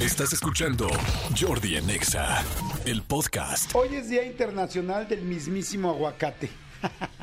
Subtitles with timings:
[0.00, 0.88] Estás escuchando
[1.38, 2.42] Jordi en Exa,
[2.86, 3.70] el podcast.
[3.74, 6.48] Hoy es Día Internacional del mismísimo aguacate.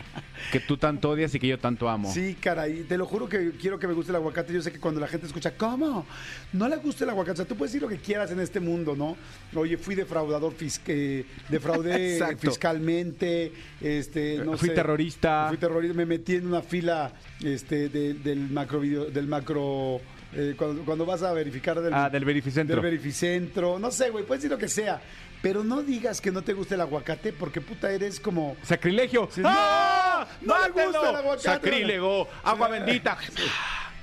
[0.52, 2.12] Que tú tanto odias y que yo tanto amo.
[2.14, 4.54] Sí, caray, te lo juro que quiero que me guste el aguacate.
[4.54, 6.06] Yo sé que cuando la gente escucha, ¿cómo?
[6.54, 7.34] No le gusta el aguacate.
[7.34, 9.18] O sea, tú puedes decir lo que quieras en este mundo, ¿no?
[9.60, 10.54] Oye, fui defraudador,
[10.88, 14.76] eh, defraudé fiscalmente, este, no Fui sé.
[14.76, 15.46] terrorista.
[15.50, 17.12] Fui terrorista, me metí en una fila
[17.44, 20.00] este, de- del macro video- del macro.
[20.34, 22.76] eh, cuando, cuando vas a verificar del, Ah, del verificentro.
[22.76, 25.02] del verificentro, no sé, güey, puedes decir lo que sea,
[25.42, 29.30] pero no digas que no te gusta el aguacate porque puta eres como ¡Sacrilegio!
[29.46, 30.02] ¡Ah!
[30.04, 30.07] no,
[30.42, 31.42] no le gusta el aguacate.
[31.44, 32.28] ¡Sacrílego!
[32.44, 33.18] ¡Agua bendita!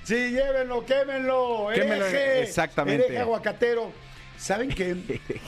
[0.02, 1.68] Sí, llévenlo, quémenlo.
[1.74, 3.04] Quémenlo, hereje, exactamente.
[3.06, 3.92] hereje aguacatero.
[4.36, 4.96] ¿Saben qué?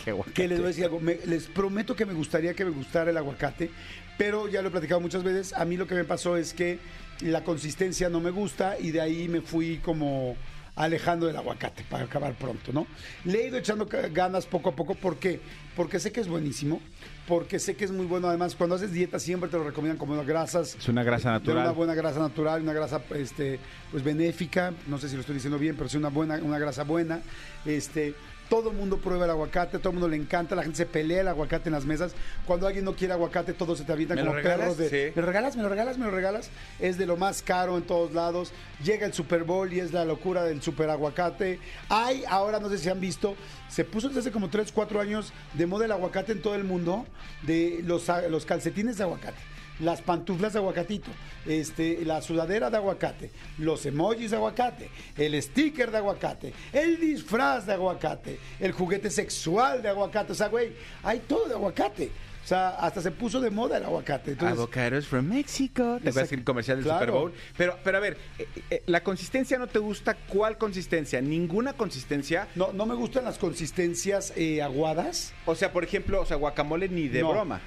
[0.34, 1.00] Que les voy a decir algo.
[1.00, 3.70] Me- les prometo que me gustaría que me gustara el aguacate,
[4.16, 5.52] pero ya lo he platicado muchas veces.
[5.52, 6.78] A mí lo que me pasó es que
[7.20, 10.36] la consistencia no me gusta y de ahí me fui como
[10.76, 12.86] alejando del aguacate para acabar pronto, ¿no?
[13.24, 14.94] Le he ido echando ganas poco a poco.
[14.94, 15.40] ¿Por qué?
[15.74, 16.80] Porque sé que es buenísimo,
[17.26, 18.28] porque sé que es muy bueno.
[18.28, 21.58] Además, cuando haces dieta siempre te lo recomiendan como grasas Es una grasa de natural.
[21.64, 23.58] una buena grasa natural, una grasa este,
[23.90, 26.84] pues benéfica, no sé si lo estoy diciendo bien, pero sí una buena, una grasa
[26.84, 27.20] buena.
[27.64, 28.14] Este,
[28.48, 31.20] todo el mundo prueba el aguacate, todo el mundo le encanta, la gente se pelea
[31.22, 32.14] el aguacate en las mesas.
[32.46, 35.12] Cuando alguien no quiere aguacate, todos se te avientan ¿Me como perros de Sí.
[35.14, 35.56] ¿Me lo regalas?
[35.56, 35.98] ¿Me lo regalas?
[35.98, 36.50] ¿Me lo regalas?
[36.78, 38.52] Es de lo más caro en todos lados.
[38.84, 41.58] Llega el Super Bowl y es la locura del super aguacate.
[41.88, 43.36] Hay, ahora no sé si han visto,
[43.68, 46.64] se puso desde hace como 3, 4 años de moda el aguacate en todo el
[46.64, 47.06] mundo,
[47.42, 51.10] de los, los calcetines de aguacate las pantuflas de aguacatito,
[51.46, 57.66] este, la sudadera de aguacate, los emojis de aguacate, el sticker de aguacate, el disfraz
[57.66, 60.32] de aguacate, el juguete sexual de aguacate.
[60.32, 62.10] O sea, güey, hay todo de aguacate.
[62.46, 64.30] O sea, hasta se puso de moda el aguacate.
[64.30, 65.98] Entonces, Avocados from Mexico.
[66.00, 67.00] Te voy a decir el comercial del Claro.
[67.00, 67.32] Super Bowl.
[67.56, 70.14] Pero, pero a ver, eh, eh, la consistencia no te gusta.
[70.14, 71.20] ¿Cuál consistencia?
[71.20, 72.46] Ninguna consistencia.
[72.54, 75.32] no, no me gustan las consistencias eh, aguadas.
[75.44, 77.60] O sea, por ejemplo, o sea, guacamole ni de No, broma.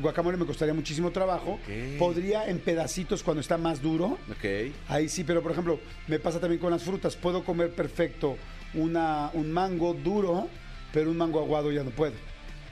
[0.00, 1.60] guacamole me costaría muchísimo trabajo.
[2.00, 4.18] Podría en pedacitos cuando está más duro.
[4.32, 4.72] Ok.
[4.88, 7.14] Ahí sí, pero por ejemplo, me pasa también con las frutas.
[7.14, 8.36] Puedo comer perfecto
[8.74, 10.48] una, un mango duro,
[10.92, 12.14] pero un mango aguado ya no puedo.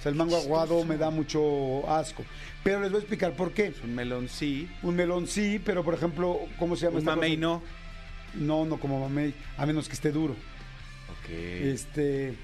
[0.02, 2.24] O sea, el mango aguado me da mucho asco.
[2.64, 3.72] Pero les voy a explicar por qué.
[3.84, 4.68] Un melón sí.
[4.82, 7.40] Un melón sí, pero por ejemplo, ¿cómo se llama Un mamey cosa?
[7.40, 7.62] no.
[8.34, 10.32] No, no como mamey, a menos que esté duro.
[10.32, 11.28] Ok.
[11.30, 12.34] Este,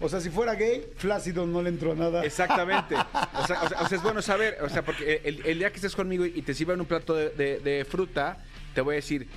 [0.00, 2.24] o sea, si fuera gay, flácido no le entro a nada.
[2.24, 2.96] Exactamente.
[3.40, 5.70] O sea, o sea- o sea, es bueno saber, o sea, porque el, el día
[5.70, 8.38] que estés conmigo y te sirvan un plato de, de- de fruta,
[8.74, 9.28] te voy a decir,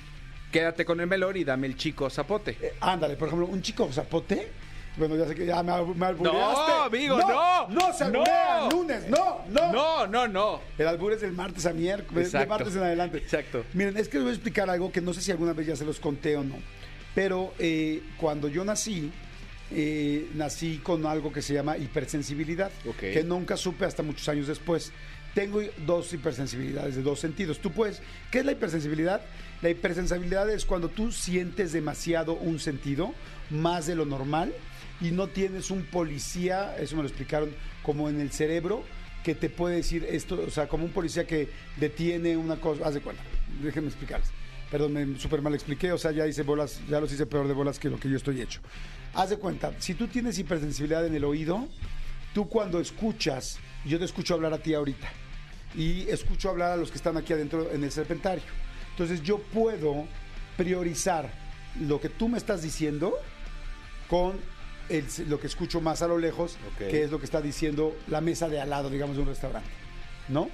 [0.50, 2.56] quédate con el melón y dame el chico zapote.
[2.60, 4.48] Eh, ándale, por ejemplo, un chico zapote.
[4.96, 6.32] Bueno, ya sé que ya me, me albureaste.
[6.38, 7.68] No, amigo, no.
[7.68, 8.24] No se No.
[8.70, 9.72] lunes, no, no.
[9.72, 10.60] No, no, no.
[10.76, 13.18] El albur es del martes a miércoles, de martes en adelante.
[13.18, 13.64] Exacto.
[13.74, 15.76] Miren, es que les voy a explicar algo que no sé si alguna vez ya
[15.76, 16.56] se los conté o no.
[17.14, 19.12] Pero eh, cuando yo nací,
[19.70, 22.98] eh, nací con algo que se llama hipersensibilidad, Ok.
[22.98, 24.92] que nunca supe hasta muchos años después.
[25.38, 27.60] Tengo dos hipersensibilidades de dos sentidos.
[27.60, 29.20] Tú puedes, ¿qué es la hipersensibilidad?
[29.62, 33.14] La hipersensibilidad es cuando tú sientes demasiado un sentido,
[33.48, 34.52] más de lo normal,
[35.00, 37.50] y no tienes un policía, eso me lo explicaron,
[37.84, 38.82] como en el cerebro,
[39.22, 42.94] que te puede decir esto, o sea, como un policía que detiene una cosa, haz
[42.94, 43.22] de cuenta,
[43.62, 44.30] déjenme explicarles.
[44.72, 47.54] Perdón, me súper mal expliqué, o sea, ya hice bolas, ya los hice peor de
[47.54, 48.58] bolas que lo que yo estoy hecho.
[49.14, 51.68] Haz de cuenta, si tú tienes hipersensibilidad en el oído,
[52.34, 55.08] tú cuando escuchas, yo te escucho hablar a ti ahorita,
[55.74, 58.42] y escucho hablar a los que están aquí adentro en el serpentario.
[58.90, 60.06] Entonces yo puedo
[60.56, 61.30] priorizar
[61.80, 63.14] lo que tú me estás diciendo
[64.08, 64.38] con
[64.88, 66.88] el- lo que escucho más a lo lejos, Ok.
[66.88, 69.68] que es lo que está diciendo la mesa de al lado, digamos, de un restaurante.
[70.28, 70.48] ¿No?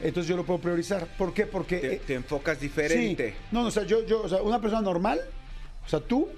[0.00, 1.06] Entonces yo lo puedo priorizar.
[1.16, 1.46] ¿Por qué?
[1.46, 1.78] Porque...
[1.78, 3.30] Te, eh, te enfocas diferente.
[3.30, 3.36] Sí.
[3.50, 5.20] No, no, o sea, yo, yo, o sea, una persona normal,
[5.84, 6.28] o sea, tú,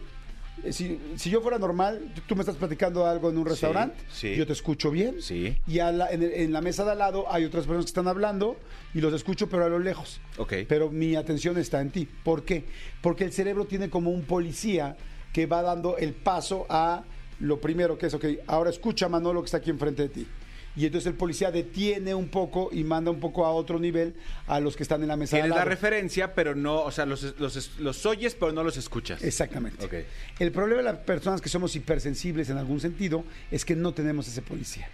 [0.70, 4.34] si, si yo fuera normal, tú, tú me estás platicando algo en un restaurante, sí.
[4.36, 5.20] yo te escucho bien.
[5.22, 5.56] Sí.
[5.66, 7.90] Y a la- en, el- en la mesa de al lado hay otras personas que
[7.90, 8.56] están hablando
[8.94, 10.20] y los escucho, pero a lo lejos.
[10.38, 10.52] Ok.
[10.68, 12.08] Pero mi atención está en ti.
[12.24, 12.64] ¿Por qué?
[13.00, 14.96] Porque el cerebro tiene como un policía
[15.32, 17.04] que va dando el paso a
[17.40, 20.26] lo primero que es, ok, ahora escucha a Manolo que está aquí enfrente de ti.
[20.76, 24.14] Y entonces el policía detiene un poco y manda un poco a otro nivel
[24.46, 27.34] a los que están en la mesa Tienes la referencia, pero no, o sea, los,
[27.40, 29.22] los, los oyes, pero no los escuchas.
[29.22, 30.06] Exactamente.
[30.38, 34.28] El problema de las personas que somos hipersensibles en algún sentido es que no tenemos
[34.28, 34.88] ese policía.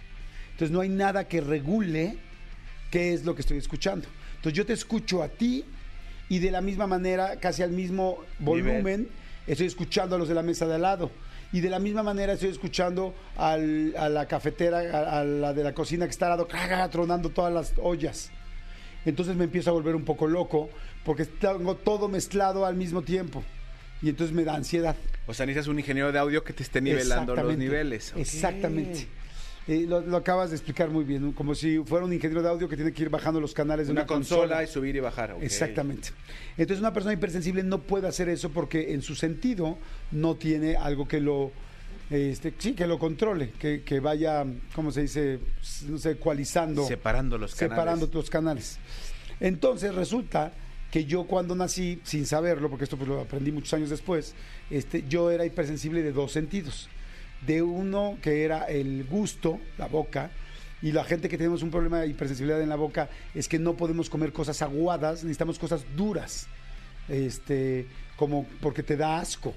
[0.51, 2.17] Entonces no hay nada que regule
[2.89, 4.07] qué es lo que estoy escuchando.
[4.37, 5.63] Entonces yo te escucho a ti
[6.29, 9.07] y de la misma manera, casi al mismo volumen,
[9.45, 11.11] estoy escuchando a los de la mesa de al lado.
[11.53, 15.63] Y de la misma manera estoy escuchando al- a la cafetera, a, a la de
[15.63, 18.31] la cocina que está al lado, tronando todas las ollas.
[19.05, 20.69] Entonces me empiezo a volver un poco loco
[21.05, 23.43] porque tengo todo mezclado al mismo tiempo.
[24.01, 24.95] y entonces me da ansiedad.
[25.25, 28.13] O sea, necesitas un ingeniero de audio que te esté nivelando los niveles.
[28.15, 29.07] Exactamente.
[29.67, 31.35] Eh, lo, lo acabas de explicar muy bien, ¿no?
[31.35, 33.91] como si fuera un ingeniero de audio que tiene que ir bajando los canales de
[33.91, 35.33] Una, una, consola, y subir y bajar.
[35.33, 35.43] ok.
[35.43, 36.09] Exactamente.
[36.57, 39.77] Entonces una persona hipersensible no puede hacer eso porque en su sentido
[40.11, 41.51] no tiene algo que lo
[42.09, 45.39] este, sí, que lo controle, que, que vaya, ¿cómo se dice?
[45.89, 46.87] No sé, ecualizando.
[46.87, 47.75] Separando los canales.
[47.75, 48.79] separando los canales.
[49.41, 50.53] Entonces resulta
[50.89, 54.35] que yo cuando nací, sin saberlo, porque esto pues lo aprendí muchos años después,
[54.69, 56.89] este, yo era hipersensible de dos sentidos.
[57.45, 60.31] De uno que era el gusto, la boca,
[60.81, 63.75] y la gente que tenemos un problema de hipersensibilidad en la boca es que no
[63.75, 66.47] podemos comer cosas aguadas, necesitamos cosas duras,
[67.09, 69.53] este, como porque te da asco.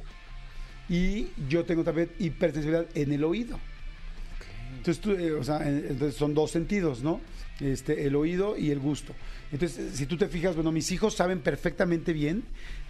[0.89, 3.59] Y yo tengo también hipersensibilidad en el oído.
[4.79, 7.21] Entonces, tú, eh, o sea, en- entonces son dos sentidos, ¿no?
[7.61, 9.13] Este, el oído y el gusto.
[9.53, 12.45] Entonces, si tú te fijas, bueno, mis hijos saben perfectamente bien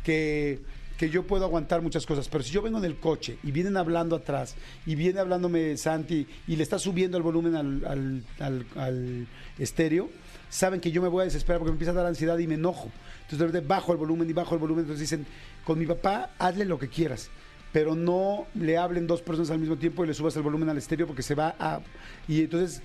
[0.05, 0.61] que,
[1.01, 3.79] que yo puedo aguantar muchas cosas, pero si yo vengo en el coche y vienen
[3.79, 4.55] hablando atrás
[4.85, 9.27] y viene hablándome Santi y le está subiendo el volumen al, al,
[9.59, 10.11] estéreo,
[10.51, 12.57] saben que yo me voy a desesperar porque me empieza a dar ansiedad y me
[12.57, 12.91] enojo.
[13.23, 14.83] Entonces, de repente bajo el volumen y bajo el volumen.
[14.85, 15.25] Entonces dicen,
[15.65, 17.31] con mi papá, hazle lo que quieras
[17.73, 20.77] pero no le hablen dos personas al mismo tiempo y le subas el volumen al
[20.77, 21.81] estéreo porque se va a...
[22.27, 22.83] Y entonces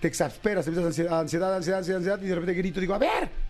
[0.00, 2.98] te exasperas, empiezas ansiedad, ansiedad, ansiedad, ansiedad, ansiedad, y de repente grito y digo, a
[2.98, 3.43] ver.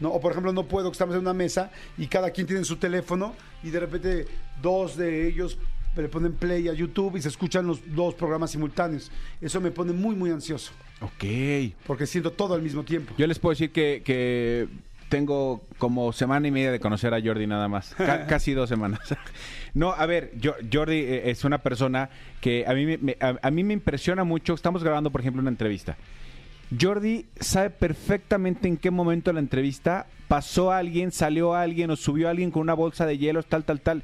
[0.00, 2.64] No, o por ejemplo, no puedo, que estamos en una mesa y cada quien tiene
[2.64, 4.26] su teléfono y de repente
[4.62, 5.58] dos de ellos
[5.96, 9.10] le ponen play a YouTube y se escuchan los dos programas simultáneos.
[9.40, 11.24] Eso me pone muy, muy ansioso Ok.
[11.86, 13.14] porque siento todo al mismo tiempo.
[13.18, 14.68] Yo les puedo decir que, que
[15.08, 17.94] tengo como semana y media de conocer a Jordi nada más.
[17.96, 19.00] Ca- casi dos semanas.
[19.74, 22.10] No, a ver, yo, Jordi eh, es una persona
[22.40, 24.54] que a mí me, me- a, a mí me impresiona mucho.
[24.54, 25.96] Estamos grabando, por ejemplo, una entrevista.
[26.78, 32.28] Jordi sabe perfectamente en qué momento de la entrevista pasó alguien, salió alguien o subió
[32.28, 34.02] alguien con una bolsa de hielos, tal, tal, tal.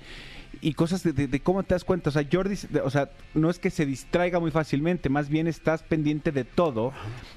[0.61, 2.09] Y cosas de, de- de cómo te das cuenta.
[2.09, 5.83] O sea, Jordi, o sea, no es que se distraiga muy fácilmente, más bien estás
[5.83, 6.93] pendiente de todo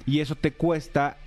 [0.05, 1.17] y eso te cuesta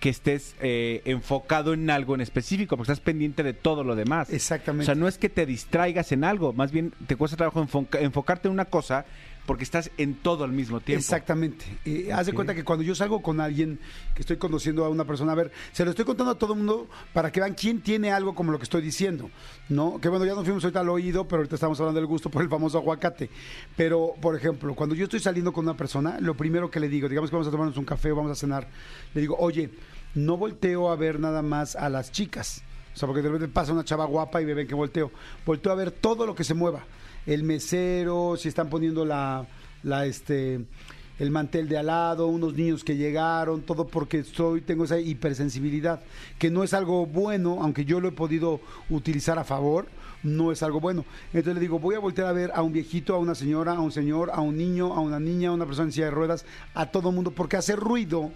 [0.00, 4.30] que estés eh, enfocado en algo en específico, porque estás pendiente de todo lo demás.
[4.30, 4.82] Exactamente.
[4.82, 8.00] O sea, no es que te distraigas en algo, más bien te cuesta trabajo enfoca-
[8.00, 9.06] enfocarte en una cosa
[9.46, 11.00] porque estás en todo al mismo tiempo.
[11.00, 11.64] Exactamente.
[11.84, 13.78] Eh, Haz de cuenta que cuando yo salgo con alguien
[14.14, 16.58] que estoy conociendo a una persona, a ver, se lo estoy contando a todo el
[16.58, 19.30] mundo para que vean quién tiene algo como lo que estoy diciendo,
[19.68, 20.00] ¿no?
[20.00, 22.42] Que bueno, ya nos fuimos ahorita al oído, pero ahorita estamos hablando del gusto por
[22.42, 23.30] el famoso aguacate.
[23.76, 27.08] Pero, por ejemplo, cuando yo estoy saliendo con una persona, lo primero que le digo,
[27.08, 28.68] digamos que vamos a tomarnos un café o vamos a cenar,
[29.14, 29.70] le digo, oye,
[30.14, 32.62] no volteo a ver nada más a las chicas.
[32.94, 35.10] O sea, porque de repente pasa una chava guapa y me ven que volteo.
[35.44, 36.84] Volteo a ver todo lo que se mueva.
[37.26, 39.46] El mesero, si están poniendo la,
[39.82, 40.64] la este,
[41.18, 46.00] el mantel de al lado, unos niños que llegaron, todo porque soy, tengo esa hipersensibilidad,
[46.38, 49.86] que no es algo bueno, aunque yo lo he podido utilizar a favor,
[50.22, 51.04] no es algo bueno.
[51.32, 53.80] Entonces le digo, voy a voltear a ver a un viejito, a una señora, a
[53.80, 56.44] un señor, a un niño, a una niña, a una persona en silla de ruedas,
[56.74, 58.32] a todo mundo, porque hace ruido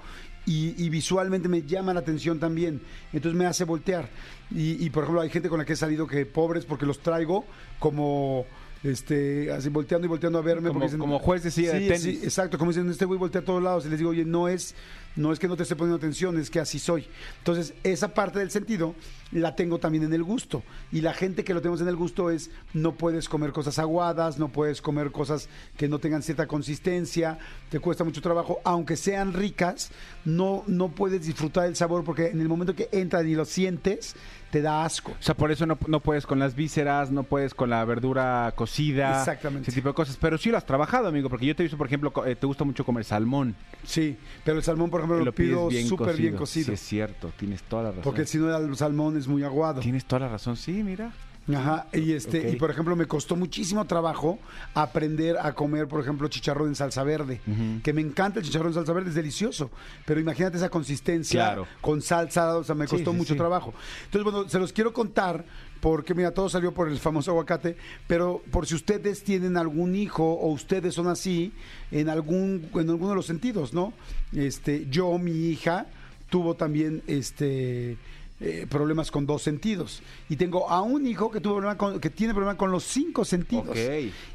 [0.46, 2.80] y, visualmente me llama la atención también.
[3.12, 4.08] Entonces me hace voltear.
[4.50, 7.00] Y, y, por ejemplo, hay gente con la que he salido que pobres porque los
[7.00, 7.44] traigo
[7.78, 8.46] como
[8.82, 11.86] este así volteando y volteando a verme Como- dicen- como juez de silla de Sí,
[11.88, 12.02] tenis.
[12.02, 14.48] sí, exacto como dicen este güey voltea a todos lados y les digo oye no
[14.48, 14.74] es
[15.16, 17.06] no es que no te esté poniendo atención es que así soy
[17.38, 18.94] entonces esa parte del sentido
[19.32, 22.30] la tengo también en el gusto y la gente que lo tenemos en el gusto
[22.30, 27.38] es no puedes comer cosas aguadas no puedes comer cosas que no tengan cierta consistencia
[27.70, 29.90] te cuesta mucho trabajo aunque sean ricas
[30.24, 34.16] no no puedes disfrutar el sabor porque en el momento que entran y lo sientes
[34.50, 37.54] te da asco O sea, por eso no, no puedes con las vísceras, no puedes
[37.54, 39.20] con la verdura cocida.
[39.20, 39.70] Exactamente.
[39.70, 40.16] Ese tipo de cosas.
[40.20, 42.46] Pero sí lo has trabajado, amigo, porque yo te he visto, por ejemplo, eh, te
[42.46, 43.54] gusta mucho comer salmón.
[43.84, 46.66] Sí, pero el salmón, por ejemplo, lo, Lo pido bien súper bien cocido.
[46.66, 48.04] Sí, es cierto, tienes toda la razón.
[48.04, 49.80] porque si no, el salmón es muy aguado.
[49.80, 51.12] Tienes toda la razón, sí, mira.
[51.52, 54.38] Ajá, y este, y por ejemplo, me costó muchísimo trabajo
[54.74, 57.40] aprender a comer, por ejemplo, chicharrón en salsa verde.
[57.82, 59.70] Que me encanta el chicharrón en salsa verde, es delicioso.
[60.06, 61.66] Pero imagínate esa consistencia Claro.
[61.80, 63.38] con salsa, o sea, me Sí, costó sí, mucho sí.
[63.38, 63.74] trabajo.
[64.04, 65.44] Entonces, bueno, se los quiero contar
[65.80, 70.22] porque, mira, todo salió por el famoso aguacate, pero por si ustedes tienen algún hijo
[70.34, 71.52] o ustedes son así,
[71.90, 73.92] en algún, en alguno de los sentidos, ¿no?
[74.32, 75.86] Este, yo, mi hija,
[76.28, 77.96] tuvo también este
[78.40, 80.02] eh, problemas con dos sentidos.
[80.28, 83.24] Y tengo a un hijo que, tuvo problema con- que tiene problema con los cinco
[83.24, 83.76] sentidos.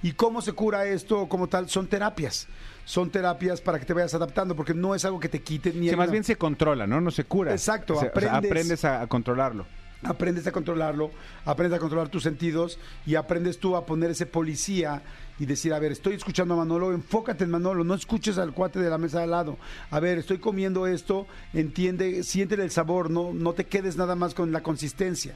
[0.03, 1.69] ¿Y cómo se cura esto como tal?
[1.69, 2.47] Son terapias.
[2.85, 5.89] Son terapias para que te vayas adaptando, porque no es algo que te quite ni
[5.89, 7.01] hay más una- bien se controla, ¿no?
[7.01, 7.51] No se cura.
[7.51, 9.65] Exacto, O sea, o sea, aprendes- aprendes a, a controlarlo.
[10.03, 11.09] aprendes a controlarlo,
[11.45, 15.01] aprendes a controlar tus sentidos y aprendes tú a poner ese policía
[15.39, 18.79] y decir, a ver, estoy escuchando a Manolo, enfócate en Manolo, no escuches al cuate
[18.79, 19.57] de la mesa de al lado.
[19.91, 24.33] A ver, estoy comiendo esto, entiende, siéntele el sabor, no, no te quedes nada más
[24.33, 25.35] con la consistencia.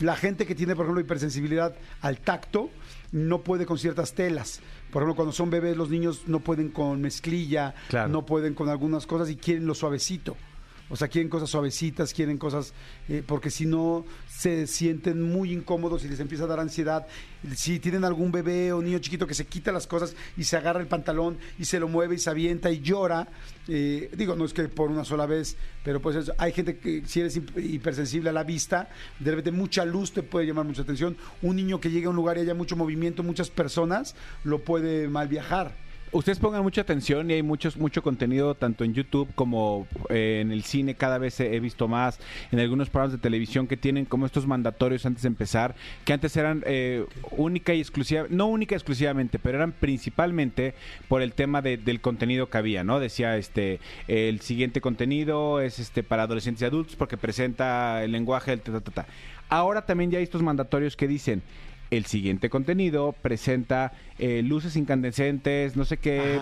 [0.00, 2.70] La gente que tiene, por ejemplo, hipersensibilidad al tacto,
[3.12, 4.60] no puede con ciertas telas.
[4.90, 8.08] Por ejemplo, cuando son bebés, los niños no pueden con mezclilla, Claro.
[8.10, 10.36] no pueden con algunas cosas y quieren lo suavecito.
[10.88, 12.72] O sea, quieren cosas suavecitas, quieren cosas,
[13.08, 17.06] eh, porque si no se sienten muy incómodos y les empieza a dar ansiedad.
[17.56, 20.80] Si tienen algún bebé o niño chiquito que se quita las cosas y se agarra
[20.80, 23.28] el pantalón y se lo mueve y se avienta y llora,
[23.66, 27.02] eh, digo, no es que por una sola vez, pero pues eso, hay gente que
[27.06, 28.88] si eres hip- hipersensible a la vista,
[29.18, 31.16] de repente mucha luz te puede llamar mucha atención.
[31.42, 34.14] Un niño que llegue a un lugar y haya mucho movimiento, muchas personas,
[34.44, 35.74] lo puede mal viajar.
[36.16, 40.50] Ustedes pongan mucha atención y hay muchos, mucho contenido tanto en YouTube como eh, en
[40.50, 40.94] el cine.
[40.94, 42.18] Cada vez he visto más
[42.50, 45.74] en algunos programas de televisión que tienen como estos mandatorios antes de empezar,
[46.06, 50.74] que antes eran eh, única y exclusiva, no única y exclusivamente, pero eran principalmente
[51.06, 52.98] por el tema de- del contenido que había, ¿no?
[52.98, 58.52] Decía este el siguiente contenido es este para adolescentes y adultos porque presenta el lenguaje
[58.52, 59.06] del ta, ta.
[59.50, 61.42] Ahora también ya hay estos mandatorios que dicen
[61.90, 66.40] el siguiente contenido presenta eh, luces incandescentes, no sé qué,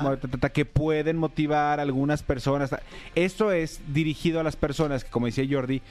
[0.52, 2.74] que pueden motivar a algunas personas.
[3.14, 5.82] Esto es dirigido a las personas que, como decía Jordi,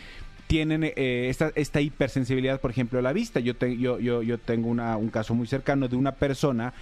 [0.53, 3.39] tienen eh, esta, esta hipersensibilidad, por ejemplo, a la vista.
[3.39, 6.74] Yo, te- yo, yo, yo tengo una- un caso muy cercano de una persona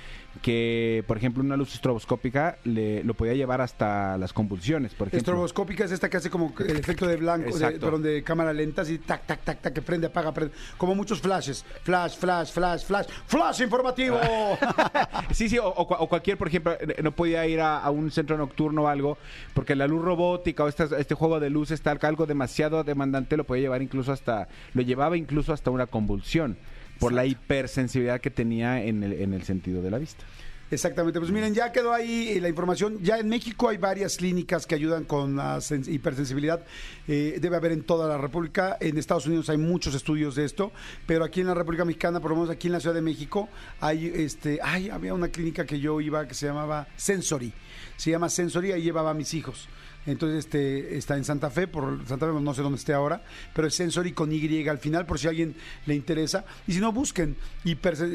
[0.41, 5.19] que, por ejemplo, una luz estroboscópica le, lo podía llevar hasta las convulsiones, por ejemplo.
[5.19, 8.81] Estroboscópica es esta que hace como el efecto de blanco, de, perdón, de cámara lenta,
[8.81, 10.53] así tac, tac, tac, tac, que prende, apaga, prende.
[10.77, 11.63] Como muchos flashes.
[11.83, 13.07] Flash, flash, flash, flash.
[13.25, 14.19] ¡Flash informativo!
[15.31, 17.89] Sí, sí, o, o cua- o cualquier, por ejemplo, eh, no podía ir a, a
[17.89, 19.17] un centro nocturno o algo,
[19.53, 23.43] porque la luz robótica o estas- este juego de luces, tal, algo demasiado demandante, lo
[23.45, 26.57] podía llevar incluso hasta, lo llevaba incluso hasta una convulsión,
[26.99, 30.23] por la hipersensibilidad que tenía en el, en el sentido de la vista.
[30.69, 32.99] Exactamente, pues miren, ya quedó ahí la información.
[33.01, 36.63] Ya en México hay varias clínicas que ayudan con la sens- hipersensibilidad.
[37.09, 38.77] Eh, debe haber en toda la República.
[38.79, 40.71] En Estados Unidos hay muchos estudios de esto,
[41.05, 43.49] pero aquí en la República Mexicana, por lo menos aquí en la Ciudad de México,
[43.81, 47.51] hay este, ay, había una clínica que yo iba que se llamaba Sensory.
[47.97, 49.67] Se llama Sensory, ahí llevaba a mis hijos.
[50.05, 53.67] Entonces este está en Santa Fe, por Santa Fe no sé dónde esté ahora, pero
[53.67, 55.55] es Sensory con Y al final por si a alguien
[55.85, 56.45] le interesa.
[56.67, 57.35] Y si no busquen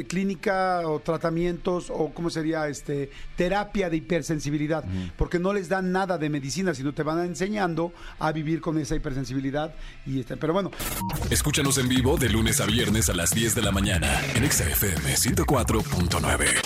[0.09, 4.85] clínica o tratamientos o cómo sería este terapia de hipersensibilidad,
[5.17, 8.97] porque no les dan nada de medicina, sino te van enseñando a vivir con esa
[8.97, 9.75] hipersensibilidad
[10.07, 10.71] y este, pero bueno,
[11.31, 14.65] Escúchanos en vivo de lunes a viernes a las 10 de la mañana en Exa
[14.65, 16.66] FM 104.9.